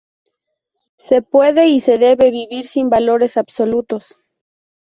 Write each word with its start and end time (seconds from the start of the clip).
Se 0.97 1.21
puede, 1.21 1.67
y 1.67 1.79
se 1.79 1.99
debe, 1.99 2.31
vivir 2.31 2.65
sin 2.65 2.89
valores 2.89 3.37
absolutos. 3.37 4.17